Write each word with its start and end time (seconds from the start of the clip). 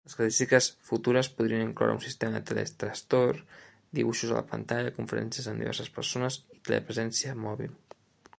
Les 0.05 0.13
característiques 0.19 0.67
futures 0.85 1.27
podrien 1.41 1.59
incloure 1.65 1.93
un 1.97 2.01
sistema 2.05 2.41
"telestrator", 2.51 3.39
dibuixos 3.99 4.33
a 4.33 4.39
la 4.39 4.47
pantalla, 4.55 4.95
conferències 4.97 5.51
amb 5.53 5.65
diverses 5.65 5.93
persones 6.01 6.41
i 6.59 6.59
telepresència 6.71 7.39
mòbil. 7.47 7.79